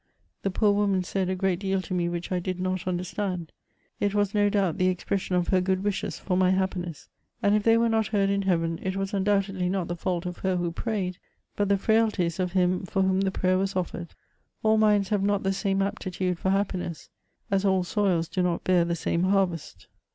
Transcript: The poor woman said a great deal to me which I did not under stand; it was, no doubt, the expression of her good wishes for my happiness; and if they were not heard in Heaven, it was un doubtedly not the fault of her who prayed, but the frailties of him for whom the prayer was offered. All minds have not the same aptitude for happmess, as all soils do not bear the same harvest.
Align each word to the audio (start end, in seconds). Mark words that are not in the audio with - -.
The 0.41 0.49
poor 0.49 0.71
woman 0.71 1.03
said 1.03 1.29
a 1.29 1.35
great 1.35 1.59
deal 1.59 1.79
to 1.83 1.93
me 1.93 2.09
which 2.09 2.31
I 2.31 2.39
did 2.39 2.59
not 2.59 2.87
under 2.87 3.03
stand; 3.03 3.51
it 3.99 4.15
was, 4.15 4.33
no 4.33 4.49
doubt, 4.49 4.79
the 4.79 4.87
expression 4.87 5.35
of 5.35 5.49
her 5.49 5.61
good 5.61 5.83
wishes 5.83 6.17
for 6.17 6.35
my 6.35 6.49
happiness; 6.49 7.07
and 7.43 7.53
if 7.55 7.61
they 7.61 7.77
were 7.77 7.87
not 7.87 8.07
heard 8.07 8.31
in 8.31 8.41
Heaven, 8.41 8.79
it 8.81 8.95
was 8.95 9.13
un 9.13 9.23
doubtedly 9.23 9.69
not 9.69 9.87
the 9.87 9.95
fault 9.95 10.25
of 10.25 10.39
her 10.39 10.55
who 10.57 10.71
prayed, 10.71 11.19
but 11.55 11.69
the 11.69 11.77
frailties 11.77 12.39
of 12.39 12.53
him 12.53 12.83
for 12.83 13.03
whom 13.03 13.21
the 13.21 13.29
prayer 13.29 13.59
was 13.59 13.75
offered. 13.75 14.15
All 14.63 14.77
minds 14.79 15.09
have 15.09 15.21
not 15.21 15.43
the 15.43 15.53
same 15.53 15.83
aptitude 15.83 16.39
for 16.39 16.49
happmess, 16.49 17.09
as 17.51 17.63
all 17.63 17.83
soils 17.83 18.27
do 18.27 18.41
not 18.41 18.63
bear 18.63 18.83
the 18.83 18.95
same 18.95 19.25
harvest. 19.25 19.85